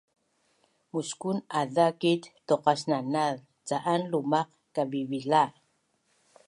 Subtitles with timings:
[0.91, 5.43] Muskun azakit tuqasnanaz ca’an lumaq kavivila